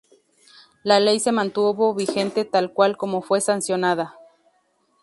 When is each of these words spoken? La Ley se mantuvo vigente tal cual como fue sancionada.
La 0.81 0.99
Ley 0.99 1.19
se 1.19 1.31
mantuvo 1.31 1.93
vigente 1.93 2.43
tal 2.43 2.73
cual 2.73 2.97
como 2.97 3.21
fue 3.21 3.39
sancionada. 3.39 4.15